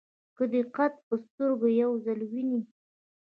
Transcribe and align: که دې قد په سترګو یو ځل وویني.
که 0.35 0.43
دې 0.51 0.61
قد 0.75 0.93
په 1.07 1.15
سترګو 1.25 1.67
یو 1.81 1.91
ځل 2.05 2.19
وویني. 2.25 2.61